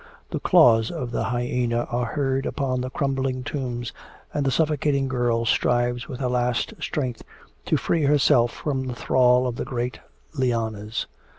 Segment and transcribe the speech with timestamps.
[0.31, 3.93] The claws of the hyena are heard upon the crumbling tombs
[4.33, 7.21] and the suffocating girl strives with her last strength
[7.65, 9.99] to free herself from the thrall of the great
[10.33, 11.05] lianas.